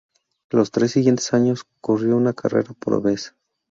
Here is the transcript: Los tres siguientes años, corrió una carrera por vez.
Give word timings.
Los 0.49 0.71
tres 0.71 0.93
siguientes 0.93 1.31
años, 1.31 1.67
corrió 1.79 2.17
una 2.17 2.33
carrera 2.33 2.73
por 2.73 3.03
vez. 3.03 3.35